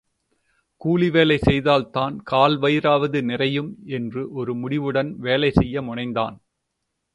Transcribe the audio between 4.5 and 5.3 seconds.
முடிவுடன்